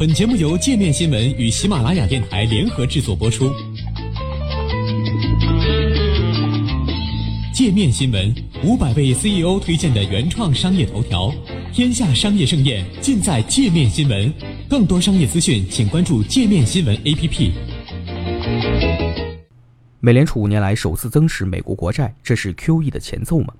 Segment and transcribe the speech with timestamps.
[0.00, 3.52] 本节目由界面新闻与喜马拉雅电台联合制作播出。
[7.52, 8.34] 界面新闻
[8.64, 11.30] 五百位 CEO 推荐的原创商业头条，
[11.70, 14.32] 天下商业盛宴尽在界面新闻。
[14.70, 17.50] 更多商业资讯，请关注界面新闻 APP。
[20.00, 23.52] 美联储五年来首次增持美国国债，这是 QE 的前奏吗？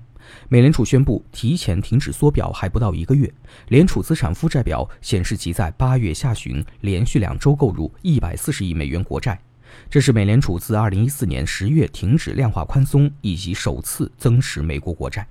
[0.48, 3.32] 美联储宣布提前停止缩表还不到一个月，
[3.68, 9.40] 联储资产负债表显示其在八月下旬连续两周购入一百四十亿美元国债，
[9.88, 15.26] 这是美联储自二零一四年十月停止量化宽松以及首次增持美国国债。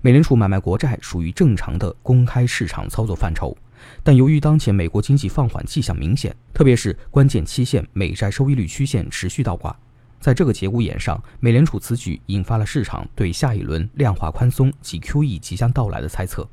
[0.00, 3.56] 美联储买卖国债属于正常的公开市场操作范畴，
[4.02, 9.74] 但由于当前美国经济放缓迹象明显，特别是关键期限美债收益率曲线持续倒挂。
[10.22, 16.48] 在这个节骨眼上，美联储此举引发了市场对下一轮量化宽松及 QE 即将到来的猜测。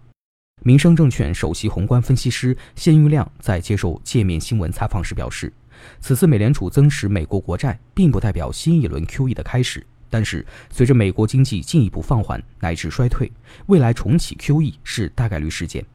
[0.64, 5.54] 民生证券首席宏观分析师谢玉亮在接受界面新闻采访时表示，
[6.02, 9.86] 此次美联储增持美国国债，并不代表新一轮 QE 的开始。
[10.10, 13.32] 但是，随着美国经济进一步放缓乃至衰退，
[13.68, 15.86] 未来重启 QE 是大概率事件。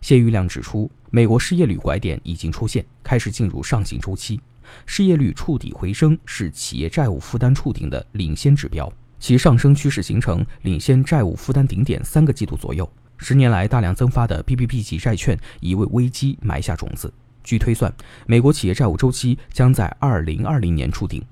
[0.00, 4.40] 谢玉亮指出，美国失业率拐点已经出现，开始进入上行周期。
[4.86, 12.90] 失业率触底回升是企业债务负担触顶的领先指标，其上升趋势形成领先债务负担顶点三个季度左右。
[13.16, 17.12] 十年来大量增发的 BBB 级债券已为危机埋下种子。
[17.44, 17.92] 据推算，
[18.26, 21.22] 美国企业债务周期将在二零二零年触顶。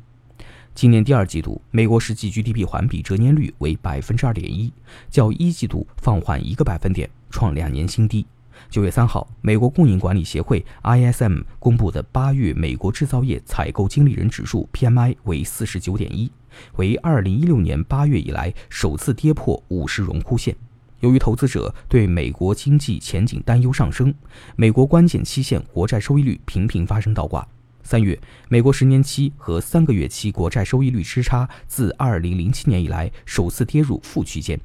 [0.72, 4.72] 今年第二季度，美国实际 GDP 环比折年率为百分之二点一，
[5.10, 8.24] 较一季度放缓一个百分点，创两年新低。
[8.68, 16.30] 九月三号，美国供应管理协会 ISM 公布的八月美国制造业采购经理人指数 PMI 为四十九点一，
[16.76, 20.54] 为二零一六年八月以来首次跌破五十荣枯线。
[21.00, 24.14] 由于投资者对美国经济前景担忧上升，
[24.54, 27.46] 美国关键期限国债收益率频频发生倒挂。
[27.82, 28.16] 三月，
[28.48, 34.60] 美国十年期和三个月期国债收益率之差自二零零七年以来首次跌入负区间，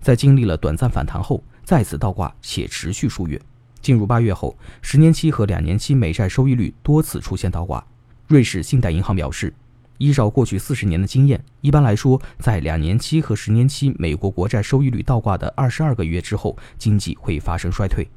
[0.00, 1.42] 在经历了短暂反弹后。
[1.64, 3.40] 再次倒挂且持续数月，
[3.80, 7.84] 进入八月后，十年期和两年期美债收益率多次出现倒挂。
[8.26, 9.52] 瑞士信贷银行表示，
[9.98, 18.08] 依照过去四十年的经验，一般来说，在两年期和十年期美国国债收益率倒挂的二十二个月之后，经济会发生衰退。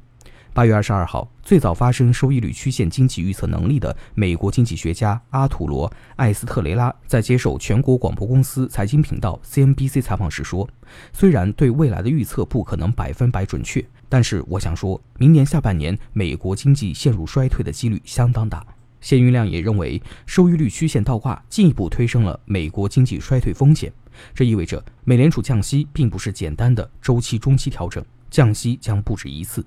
[0.56, 5.86] 八月二十二号，最早发生收益率曲线经济预测能力的美国经济学家阿图罗·
[6.16, 10.66] 艾斯特雷拉在接受全国广播公司财经频道 CNBC 采访时说
[11.12, 18.64] ：“虽然对未来的预测不可能百分百准确，但是我想说明年下半年美国经济陷入衰退的几率相当大。”
[19.02, 23.92] 谢云亮也认为，收益率曲线倒挂进一步推升了美国经济衰退风险。
[24.34, 29.62] 这意味着美联储降息并不是简单的周期中期调整，降息将不止一次。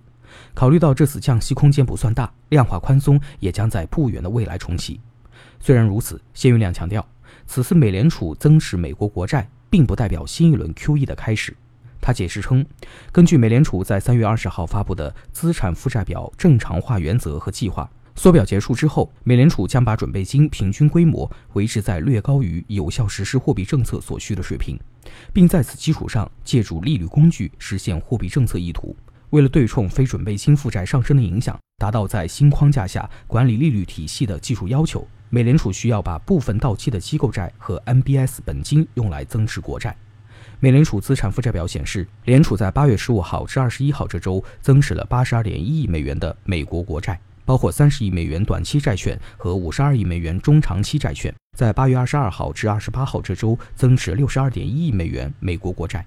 [0.53, 4.99] 考虑到这次降息空间不算大，量化宽松也将在不远的未来重启。
[5.59, 7.05] 虽然如此，谢云亮强调，
[7.45, 11.55] 此次美联储增持美国国债，并不代表新一轮 QE 的开始。
[12.01, 12.65] 他解释称，
[13.11, 24.79] 根据美联储在三月二十号发布的资产负债表正常化原则和计划，缩表结束之后，美联储将把准备金平均规模维持在略高于有效实施货币政策所需的水平，
[25.33, 28.95] 并在此基础上借助利率工具实现货币政策意图。
[29.31, 39.95] 为了对冲非准备金负债上升的影响，达到在新框架下管理利率体系的技术要求，美联储需要把部分到期的机构债和 MBS 本金用来增持国债。
[40.59, 51.33] 美联储资产负债表显示，联储在八月十五号至二十一号这周增持了八十二点一亿美元的美国国债，包括三十亿美元短期债券和五十二亿美元中长期债券。
[51.57, 56.05] 在八月二十二号至二十八号这周增持六十二点一亿美元美国国债。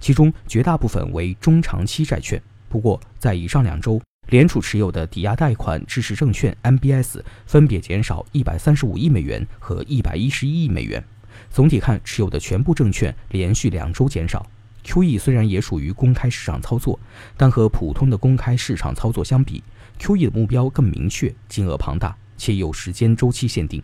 [0.00, 2.40] 其中绝大部分为中长期债券。
[2.68, 11.02] 不过，在以上两周，联储持有的抵押贷款支持证券 （MBS） 分别减少一百三十五亿美元和一百一十一亿美元。
[11.50, 14.46] 总体看，持有的全部证券连续两周减少。
[14.84, 16.98] QE 虽然也属于公开市场操作，
[17.36, 19.62] 但和普通的公开市场操作相比
[19.98, 23.82] ，QE 的目标更明确、金额庞大，且有时间周期限定。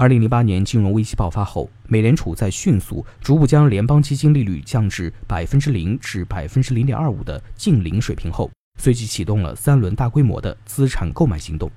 [0.00, 11.70] 二零零八年金融危机爆发后，美联储在迅速逐步将联邦基金利率降至百分之零至百分之零点二五的近零水平后，随即启动了三轮大规模的资产购买行动。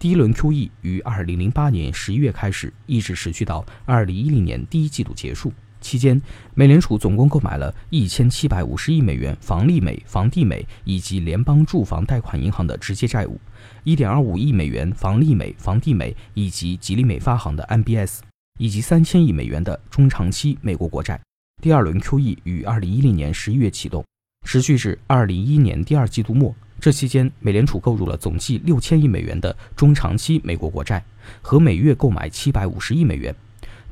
[0.00, 5.52] 第一轮 QE 于二零零八年十一月开始，一直持续到二零一零年第一季度结束。
[5.80, 6.20] 期间，
[6.54, 13.40] 美联储总共购买了一千七百五十亿美元房利美、房地美以及联邦住房贷款银行的直接债务，
[13.84, 18.20] 一点二五亿美元房利美、房地美以及吉利美发行的 MBS，
[18.58, 21.20] 以及三千亿美元的中长期美国国债。
[21.62, 24.04] 第二轮 QE 于二零一零年十一月启动，
[24.46, 26.54] 持续至二零一一年第二季度末。
[26.80, 31.04] 这期间，美联储购入了总计六千亿美元的中长期美国国债，
[31.42, 33.34] 和每月购买七百五十亿美元。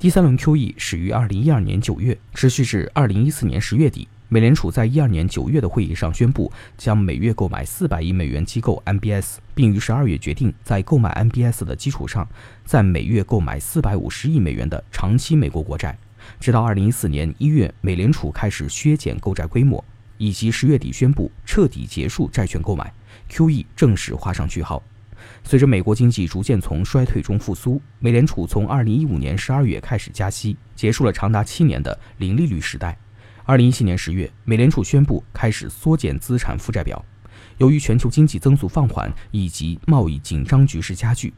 [0.01, 4.07] 第三轮 QE 始于二零一二年九月，持续至二零一四年十月底。
[4.29, 12.29] 美联储在一二年九月的会议上宣布，将每月购买四百亿美元机构 MBS，并于十二月决定在购买 MBS 的基础上，
[12.65, 15.99] 在每月购买四百五十亿美元的长期美国国债。
[16.39, 19.85] 直到二零一四年一月，美联储开始削减购债规模。
[20.17, 22.93] 以及十月底宣布彻底结束债券购买
[23.31, 24.83] ，QE 正式画上句号。
[25.45, 32.99] 随着美国经济逐渐从衰退中复苏，美联储从二零一五年十二月开始加息，结束了长达七年的零利率时代。
[33.45, 37.03] 二零一七年十月，美联储宣布开始缩减资产负债表。
[37.57, 41.33] 由于全球经济增速放缓以及贸易紧张局势加剧，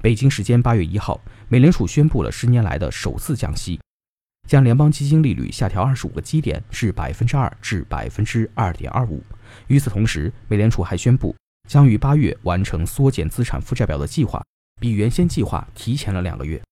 [0.00, 3.80] 北京时间八月一号，美联储宣布了十年来的首次降息。
[4.46, 9.20] 将联邦基金利率下调二十五个基点至百分之二至百分之二点二五。
[9.66, 11.34] 与此同时，美联储还宣布
[11.66, 14.42] 将于八月完成缩减资产负债表的计划，
[14.80, 16.62] 比原先计划提前了两个月。